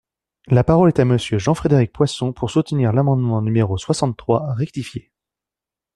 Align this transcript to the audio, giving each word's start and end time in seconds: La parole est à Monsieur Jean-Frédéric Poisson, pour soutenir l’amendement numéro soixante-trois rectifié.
La 0.47 0.63
parole 0.63 0.87
est 0.89 0.99
à 0.99 1.05
Monsieur 1.05 1.37
Jean-Frédéric 1.37 1.91
Poisson, 1.93 2.33
pour 2.33 2.49
soutenir 2.49 2.91
l’amendement 2.91 3.39
numéro 3.39 3.77
soixante-trois 3.77 4.51
rectifié. 4.55 5.11